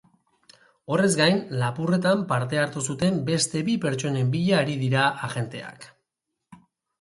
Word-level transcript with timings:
Horrez 0.93 1.09
gain 1.17 1.35
lapurretan 1.63 2.23
parte 2.31 2.59
hartu 2.61 2.83
zuten 2.93 3.19
beste 3.27 3.61
bi 3.69 3.77
pertsonen 3.85 4.33
bila 4.37 4.57
ari 4.63 4.79
dira 4.81 5.05
agenteak. 5.29 5.89